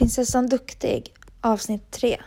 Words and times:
Prinsessan 0.00 0.46
Duktig 0.46 1.12
avsnitt 1.40 1.90
3 1.90 2.20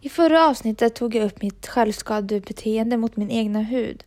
I 0.00 0.08
förra 0.08 0.46
avsnittet 0.46 0.94
tog 0.94 1.14
jag 1.14 1.24
upp 1.24 1.42
mitt 1.42 1.66
självskadebeteende 1.66 2.96
mot 2.96 3.16
min 3.16 3.30
egna 3.30 3.60
hud. 3.60 4.04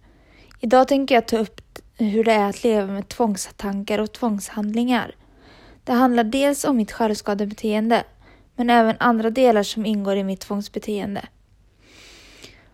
Idag 0.60 0.88
tänker 0.88 1.16
jag 1.16 1.28
ta 1.28 1.38
upp 1.38 1.62
hur 1.98 2.24
det 2.24 2.32
är 2.32 2.50
att 2.50 2.64
leva 2.64 2.88
med 2.88 3.08
tvångstankar 3.08 4.00
och 4.00 4.12
tvångshandlingar. 4.12 5.16
Det 5.84 5.92
handlar 5.92 6.24
dels 6.24 6.66
om 6.66 6.78
mitt 6.78 6.92
självskadebeteende 6.92 8.04
men 8.56 8.70
även 8.70 8.96
andra 9.00 9.30
delar 9.30 9.64
som 9.64 9.86
ingår 9.86 10.16
i 10.16 10.24
mitt 10.24 10.42
tvångsbeteende. 10.42 11.26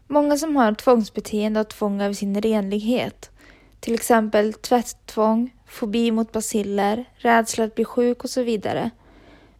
Många 0.08 0.38
som 0.38 0.56
har 0.56 0.74
tvångsbeteende 0.74 1.60
har 1.60 1.66
tvång 1.66 2.02
över 2.02 2.14
sin 2.14 2.42
renlighet. 2.42 3.32
Till 3.80 3.94
exempel 3.94 4.54
tvätttvång, 4.54 5.56
fobi 5.68 6.12
mot 6.12 6.32
basiller, 6.32 7.06
rädsla 7.18 7.64
att 7.64 7.76
bli 7.76 7.86
sjuk 7.86 8.24
och 8.24 8.30
så 8.30 8.44
vidare. 8.44 8.92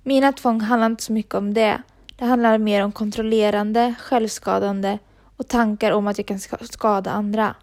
Mina 0.10 0.34
tvång 0.34 0.62
handlar 0.62 0.86
inte 0.86 1.04
så 1.04 1.14
mycket 1.14 1.36
om 1.36 1.54
det. 1.54 1.82
Det 2.16 2.26
handlar 2.26 2.58
mer 2.58 2.84
om 2.84 2.92
kontrollerande, 2.92 3.96
självskadande 4.00 4.98
och 5.38 5.48
tankar 5.48 5.92
om 5.92 6.08
att 6.08 6.18
jag 6.18 6.28
kan 6.28 6.40
skada 6.40 7.12
andra. 7.12 7.56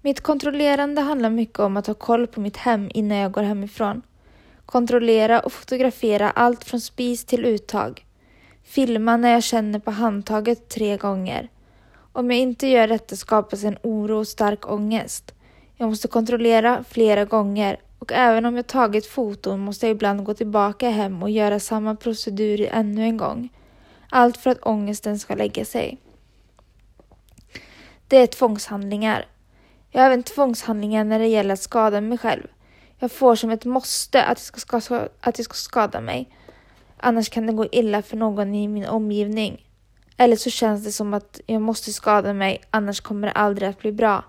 Mitt 0.00 0.20
kontrollerande 0.20 1.00
handlar 1.00 1.30
mycket 1.30 1.58
om 1.58 1.76
att 1.76 1.86
ha 1.86 1.94
koll 1.94 2.26
på 2.26 2.40
mitt 2.40 2.56
hem 2.56 2.90
innan 2.94 3.18
jag 3.18 3.32
går 3.32 3.42
hemifrån. 3.42 4.02
Kontrollera 4.66 5.40
och 5.40 5.52
fotografera 5.52 6.30
allt 6.30 6.64
från 6.64 6.80
spis 6.80 7.24
till 7.24 7.44
uttag. 7.44 8.06
Filma 8.64 9.16
när 9.16 9.32
jag 9.32 9.42
känner 9.42 9.78
på 9.78 9.90
handtaget 9.90 10.68
tre 10.68 10.96
gånger. 10.96 11.48
Om 12.12 12.30
jag 12.30 12.40
inte 12.40 12.66
gör 12.66 12.88
detta 12.88 13.16
skapas 13.16 13.64
en 13.64 13.78
oro 13.82 14.18
och 14.18 14.28
stark 14.28 14.70
ångest. 14.70 15.34
Jag 15.76 15.88
måste 15.88 16.08
kontrollera 16.08 16.84
flera 16.88 17.24
gånger 17.24 17.80
och 17.98 18.12
även 18.12 18.44
om 18.44 18.56
jag 18.56 18.66
tagit 18.66 19.06
foton 19.06 19.60
måste 19.60 19.86
jag 19.86 19.94
ibland 19.94 20.24
gå 20.24 20.34
tillbaka 20.34 20.90
hem 20.90 21.22
och 21.22 21.30
göra 21.30 21.60
samma 21.60 21.94
procedur 21.94 22.68
ännu 22.72 23.02
en 23.02 23.16
gång. 23.16 23.48
Allt 24.10 24.36
för 24.36 24.50
att 24.50 24.66
ångesten 24.66 25.18
ska 25.18 25.34
lägga 25.34 25.64
sig. 25.64 25.98
Det 28.08 28.16
är 28.16 28.26
tvångshandlingar. 28.26 29.26
Jag 29.90 30.00
har 30.00 30.06
även 30.06 30.22
tvångshandlingar 30.22 31.04
när 31.04 31.18
det 31.18 31.26
gäller 31.26 31.54
att 31.54 31.60
skada 31.60 32.00
mig 32.00 32.18
själv. 32.18 32.46
Jag 32.98 33.12
får 33.12 33.34
som 33.34 33.50
ett 33.50 33.64
måste 33.64 34.24
att 34.24 34.52
jag 34.52 34.60
ska, 34.60 34.80
ska, 34.80 35.08
att 35.20 35.38
jag 35.38 35.44
ska 35.44 35.54
skada 35.54 36.00
mig. 36.00 36.36
Annars 36.96 37.28
kan 37.28 37.46
det 37.46 37.52
gå 37.52 37.66
illa 37.72 38.02
för 38.02 38.16
någon 38.16 38.54
i 38.54 38.68
min 38.68 38.86
omgivning. 38.86 39.66
Eller 40.16 40.36
så 40.36 40.50
känns 40.50 40.84
det 40.84 40.92
som 40.92 41.14
att 41.14 41.40
jag 41.46 41.62
måste 41.62 41.92
skada 41.92 42.32
mig, 42.32 42.60
annars 42.70 43.00
kommer 43.00 43.28
det 43.28 43.32
aldrig 43.32 43.68
att 43.68 43.78
bli 43.78 43.92
bra. 43.92 44.24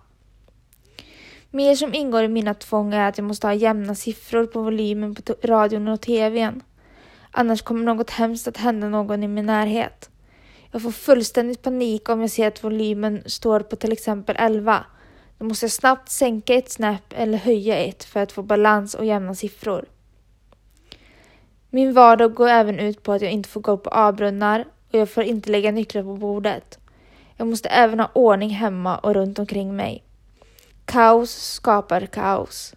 Mer 1.58 1.76
som 1.76 1.94
ingår 1.94 2.24
i 2.24 2.28
mina 2.28 2.54
tvång 2.54 2.94
är 2.94 3.10
att 3.10 3.18
jag 3.18 3.26
måste 3.26 3.48
ha 3.48 3.54
jämna 3.54 3.96
siffror 3.96 4.46
på 4.46 4.62
volymen 4.62 5.16
på 5.16 5.36
radion 5.44 5.88
och 5.88 6.02
tvn. 6.02 6.64
Annars 7.32 7.62
kommer 7.62 7.84
något 7.86 8.10
hemskt 8.10 8.48
att 8.48 8.58
hända 8.58 8.90
någon 8.90 9.24
i 9.24 9.28
min 9.28 9.46
närhet. 9.46 10.10
Jag 10.72 10.82
får 10.82 10.92
fullständigt 10.92 11.62
panik 11.62 12.10
om 12.10 12.22
jag 12.22 12.30
ser 12.30 12.48
att 12.48 12.64
volymen 12.64 13.24
står 13.26 13.60
på 13.60 13.76
till 13.76 13.92
exempel 13.92 14.36
11. 14.40 14.86
Då 15.38 15.46
måste 15.46 15.66
jag 15.66 15.72
snabbt 15.72 16.10
sänka 16.10 16.54
ett 16.54 16.72
snäpp 16.72 17.14
eller 17.16 17.38
höja 17.38 17.78
ett 17.78 18.04
för 18.04 18.20
att 18.20 18.32
få 18.32 18.44
balans 18.44 18.96
och 18.96 19.06
jämna 19.06 19.36
siffror. 19.36 19.86
Min 21.70 21.94
vardag 21.94 22.34
går 22.34 22.48
även 22.48 22.80
ut 22.80 23.04
på 23.04 23.14
att 23.14 23.22
jag 23.22 23.32
inte 23.32 23.50
får 23.50 23.62
gå 23.62 23.78
på 23.78 23.90
avbrunnar 23.90 24.66
och 24.92 25.00
jag 25.00 25.10
får 25.10 25.24
inte 25.24 25.52
lägga 25.52 25.72
nycklar 25.72 26.04
på 26.04 26.16
bordet. 26.16 26.80
Jag 27.38 27.48
måste 27.48 27.70
även 27.70 28.00
ha 28.00 28.10
ordning 28.14 28.50
hemma 28.50 28.98
och 28.98 29.14
runt 29.14 29.40
omkring 29.40 29.76
mig. 29.76 30.07
Kaos 30.88 31.32
skapar 31.32 32.06
kaos. 32.06 32.74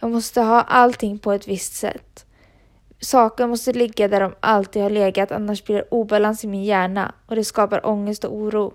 Jag 0.00 0.10
måste 0.10 0.40
ha 0.40 0.62
allting 0.62 1.18
på 1.18 1.32
ett 1.32 1.48
visst 1.48 1.74
sätt. 1.74 2.26
Saker 3.00 3.46
måste 3.46 3.72
ligga 3.72 4.08
där 4.08 4.20
de 4.20 4.34
alltid 4.40 4.82
har 4.82 4.90
legat 4.90 5.32
annars 5.32 5.64
blir 5.64 5.76
det 5.76 5.88
obalans 5.90 6.44
i 6.44 6.46
min 6.46 6.64
hjärna 6.64 7.14
och 7.26 7.36
det 7.36 7.44
skapar 7.44 7.86
ångest 7.86 8.24
och 8.24 8.36
oro. 8.36 8.74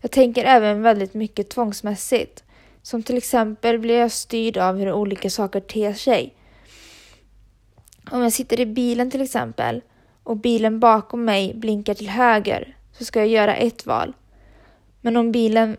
Jag 0.00 0.10
tänker 0.10 0.44
även 0.44 0.82
väldigt 0.82 1.14
mycket 1.14 1.50
tvångsmässigt. 1.50 2.44
Som 2.82 3.02
till 3.02 3.16
exempel 3.16 3.78
blir 3.78 3.98
jag 3.98 4.12
styrd 4.12 4.56
av 4.56 4.78
hur 4.78 4.92
olika 4.92 5.30
saker 5.30 5.60
ter 5.60 5.92
sig. 5.92 6.34
Om 8.10 8.22
jag 8.22 8.32
sitter 8.32 8.60
i 8.60 8.66
bilen 8.66 9.10
till 9.10 9.22
exempel 9.22 9.82
och 10.22 10.36
bilen 10.36 10.80
bakom 10.80 11.24
mig 11.24 11.54
blinkar 11.54 11.94
till 11.94 12.08
höger 12.08 12.76
så 12.92 13.04
ska 13.04 13.18
jag 13.18 13.28
göra 13.28 13.56
ett 13.56 13.86
val. 13.86 14.12
Men 15.00 15.16
om 15.16 15.32
bilen 15.32 15.76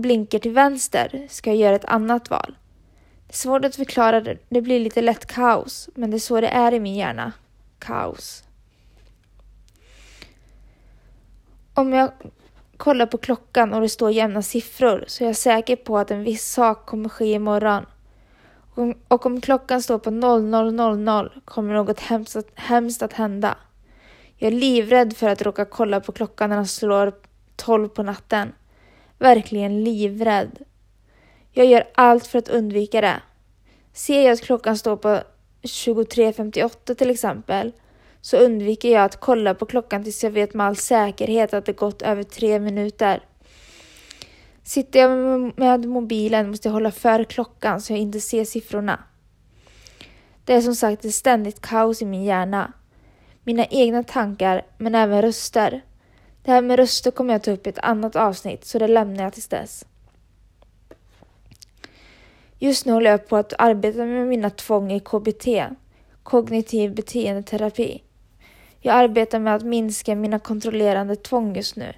blinkar 0.00 0.38
till 0.38 0.52
vänster 0.52 1.26
ska 1.30 1.50
jag 1.50 1.56
göra 1.56 1.76
ett 1.76 1.84
annat 1.84 2.30
val. 2.30 2.56
Det 3.26 3.32
är 3.32 3.36
svårt 3.36 3.64
att 3.64 3.76
förklara, 3.76 4.20
det, 4.48 4.60
blir 4.62 4.80
lite 4.80 5.02
lätt 5.02 5.26
kaos, 5.26 5.88
men 5.94 6.10
det 6.10 6.16
är 6.16 6.18
så 6.18 6.40
det 6.40 6.48
är 6.48 6.74
i 6.74 6.80
min 6.80 6.94
hjärna. 6.94 7.32
Kaos. 7.78 8.44
Om 11.74 11.92
jag 11.92 12.10
kollar 12.76 13.06
på 13.06 13.18
klockan 13.18 13.72
och 13.72 13.80
det 13.80 13.88
står 13.88 14.10
jämna 14.10 14.42
siffror 14.42 15.04
så 15.06 15.24
är 15.24 15.28
jag 15.28 15.36
säker 15.36 15.76
på 15.76 15.98
att 15.98 16.10
en 16.10 16.24
viss 16.24 16.52
sak 16.52 16.86
kommer 16.86 17.08
ske 17.08 17.32
imorgon. 17.32 17.86
Och 19.08 19.26
om 19.26 19.40
klockan 19.40 19.82
står 19.82 19.98
på 19.98 20.10
00.00 20.10 21.40
kommer 21.44 21.74
något 21.74 22.00
hemskt 22.00 22.36
att, 22.36 22.48
hemskt 22.54 23.02
att 23.02 23.12
hända. 23.12 23.56
Jag 24.36 24.52
är 24.52 24.56
livrädd 24.56 25.16
för 25.16 25.28
att 25.28 25.42
råka 25.42 25.64
kolla 25.64 26.00
på 26.00 26.12
klockan 26.12 26.50
när 26.50 26.56
den 26.56 26.66
slår 26.66 27.12
12 27.56 27.88
på 27.88 28.02
natten 28.02 28.52
verkligen 29.20 29.84
livrädd. 29.84 30.58
Jag 31.52 31.66
gör 31.66 31.84
allt 31.94 32.26
för 32.26 32.38
att 32.38 32.48
undvika 32.48 33.00
det. 33.00 33.22
Ser 33.92 34.22
jag 34.22 34.32
att 34.32 34.40
klockan 34.40 34.78
står 34.78 34.96
på 34.96 35.20
23.58 35.62 36.94
till 36.94 37.10
exempel 37.10 37.72
så 38.20 38.36
undviker 38.36 38.92
jag 38.92 39.04
att 39.04 39.20
kolla 39.20 39.54
på 39.54 39.66
klockan 39.66 40.04
tills 40.04 40.24
jag 40.24 40.30
vet 40.30 40.54
med 40.54 40.66
all 40.66 40.76
säkerhet 40.76 41.54
att 41.54 41.66
det 41.66 41.72
gått 41.72 42.02
över 42.02 42.22
tre 42.22 42.58
minuter. 42.58 43.22
Sitter 44.62 45.00
jag 45.00 45.10
med 45.58 45.84
mobilen 45.84 46.50
måste 46.50 46.68
jag 46.68 46.72
hålla 46.72 46.90
för 46.90 47.24
klockan 47.24 47.80
så 47.80 47.92
jag 47.92 48.00
inte 48.00 48.20
ser 48.20 48.44
siffrorna. 48.44 49.04
Det 50.44 50.54
är 50.54 50.60
som 50.60 50.74
sagt 50.74 51.04
ett 51.04 51.14
ständigt 51.14 51.60
kaos 51.60 52.02
i 52.02 52.06
min 52.06 52.24
hjärna. 52.24 52.72
Mina 53.44 53.66
egna 53.66 54.02
tankar, 54.02 54.66
men 54.78 54.94
även 54.94 55.22
röster. 55.22 55.82
Det 56.42 56.50
här 56.50 56.62
med 56.62 56.78
röster 56.78 57.10
kommer 57.10 57.34
jag 57.34 57.42
ta 57.42 57.50
upp 57.50 57.66
i 57.66 57.70
ett 57.70 57.78
annat 57.78 58.16
avsnitt, 58.16 58.64
så 58.64 58.78
det 58.78 58.88
lämnar 58.88 59.24
jag 59.24 59.32
tills 59.32 59.48
dess. 59.48 59.84
Just 62.58 62.86
nu 62.86 62.92
håller 62.92 63.10
jag 63.10 63.28
på 63.28 63.36
att 63.36 63.52
arbeta 63.58 63.98
med 63.98 64.26
mina 64.26 64.50
tvång 64.50 64.92
i 64.92 65.00
KBT, 65.00 65.46
kognitiv 66.22 66.94
beteendeterapi. 66.94 68.02
Jag 68.80 68.94
arbetar 68.94 69.38
med 69.38 69.54
att 69.54 69.62
minska 69.62 70.14
mina 70.14 70.38
kontrollerande 70.38 71.16
tvång 71.16 71.56
just 71.56 71.76
nu. 71.76 71.92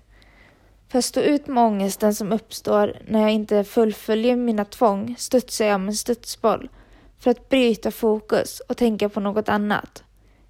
För 0.88 0.98
att 0.98 1.04
stå 1.04 1.20
ut 1.20 1.46
med 1.46 1.64
ångesten 1.64 2.14
som 2.14 2.32
uppstår 2.32 2.98
när 3.08 3.20
jag 3.20 3.30
inte 3.30 3.64
fullföljer 3.64 4.36
mina 4.36 4.64
tvång 4.64 5.14
studsar 5.18 5.64
jag 5.64 5.80
med 5.80 5.88
en 5.88 5.94
studsboll 5.94 6.68
för 7.18 7.30
att 7.30 7.48
bryta 7.48 7.90
fokus 7.90 8.60
och 8.60 8.76
tänka 8.76 9.08
på 9.08 9.20
något 9.20 9.48
annat. 9.48 10.04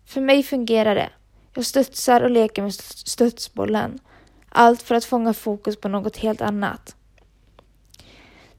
För 0.04 0.20
mig 0.20 0.42
fungerar 0.42 0.94
det. 0.94 1.10
Jag 1.54 1.64
studsar 1.64 2.20
och 2.20 2.30
leker 2.30 2.62
med 2.62 2.74
studsbollen. 2.74 3.98
Allt 4.48 4.82
för 4.82 4.94
att 4.94 5.04
fånga 5.04 5.34
fokus 5.34 5.76
på 5.76 5.88
något 5.88 6.16
helt 6.16 6.40
annat. 6.40 6.96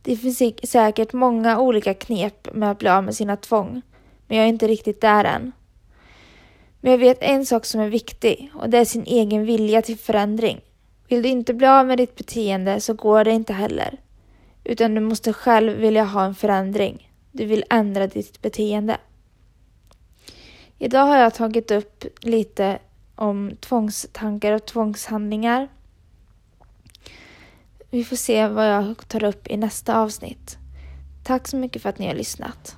Det 0.01 0.17
finns 0.17 0.41
säkert 0.63 1.13
många 1.13 1.59
olika 1.59 1.93
knep 1.93 2.53
med 2.53 2.71
att 2.71 2.79
bli 2.79 2.89
av 2.89 3.03
med 3.03 3.15
sina 3.15 3.37
tvång, 3.37 3.81
men 4.27 4.37
jag 4.37 4.45
är 4.45 4.49
inte 4.49 4.67
riktigt 4.67 5.01
där 5.01 5.25
än. 5.25 5.51
Men 6.81 6.91
jag 6.91 6.99
vet 6.99 7.17
en 7.21 7.45
sak 7.45 7.65
som 7.65 7.81
är 7.81 7.89
viktig 7.89 8.51
och 8.55 8.69
det 8.69 8.77
är 8.77 8.85
sin 8.85 9.03
egen 9.03 9.45
vilja 9.45 9.81
till 9.81 9.97
förändring. 9.97 10.61
Vill 11.07 11.21
du 11.21 11.29
inte 11.29 11.53
bli 11.53 11.67
av 11.67 11.85
med 11.85 11.97
ditt 11.97 12.15
beteende 12.15 12.79
så 12.79 12.93
går 12.93 13.23
det 13.23 13.31
inte 13.31 13.53
heller. 13.53 13.99
Utan 14.63 14.95
du 14.95 15.01
måste 15.01 15.33
själv 15.33 15.77
vilja 15.77 16.03
ha 16.03 16.25
en 16.25 16.35
förändring. 16.35 17.11
Du 17.31 17.45
vill 17.45 17.63
ändra 17.69 18.07
ditt 18.07 18.41
beteende. 18.41 18.97
Idag 20.83 21.05
har 21.05 21.17
jag 21.17 21.33
tagit 21.33 21.71
upp 21.71 22.05
lite 22.21 22.79
om 23.15 23.51
tvångstankar 23.59 24.51
och 24.51 24.65
tvångshandlingar. 24.65 25.67
Vi 27.89 28.03
får 28.03 28.15
se 28.15 28.47
vad 28.47 28.69
jag 28.69 29.07
tar 29.07 29.23
upp 29.23 29.47
i 29.47 29.57
nästa 29.57 29.99
avsnitt. 29.99 30.57
Tack 31.23 31.47
så 31.47 31.57
mycket 31.57 31.81
för 31.81 31.89
att 31.89 31.99
ni 31.99 32.07
har 32.07 32.13
lyssnat. 32.13 32.75